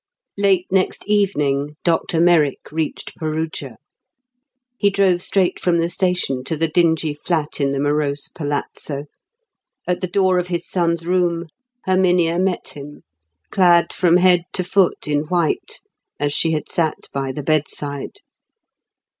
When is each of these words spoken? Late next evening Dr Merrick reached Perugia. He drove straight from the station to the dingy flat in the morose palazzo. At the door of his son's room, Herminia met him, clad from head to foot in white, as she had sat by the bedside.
Late 0.35 0.65
next 0.71 1.03
evening 1.05 1.75
Dr 1.83 2.19
Merrick 2.19 2.71
reached 2.71 3.13
Perugia. 3.17 3.77
He 4.79 4.89
drove 4.89 5.21
straight 5.21 5.59
from 5.59 5.77
the 5.77 5.89
station 5.89 6.43
to 6.45 6.57
the 6.57 6.67
dingy 6.67 7.13
flat 7.13 7.61
in 7.61 7.71
the 7.71 7.79
morose 7.79 8.27
palazzo. 8.27 9.03
At 9.87 10.01
the 10.01 10.07
door 10.07 10.39
of 10.39 10.47
his 10.47 10.67
son's 10.67 11.05
room, 11.05 11.45
Herminia 11.85 12.39
met 12.39 12.69
him, 12.69 13.03
clad 13.51 13.93
from 13.93 14.17
head 14.17 14.45
to 14.53 14.63
foot 14.63 15.07
in 15.07 15.25
white, 15.25 15.81
as 16.19 16.33
she 16.33 16.49
had 16.53 16.71
sat 16.71 17.07
by 17.13 17.31
the 17.31 17.43
bedside. 17.43 18.21